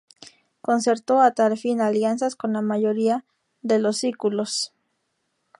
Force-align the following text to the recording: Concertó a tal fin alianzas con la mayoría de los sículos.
Concertó 0.61 1.21
a 1.21 1.35
tal 1.35 1.59
fin 1.59 1.79
alianzas 1.79 2.35
con 2.35 2.53
la 2.53 2.63
mayoría 2.63 3.23
de 3.61 3.77
los 3.77 3.97
sículos. 3.97 4.73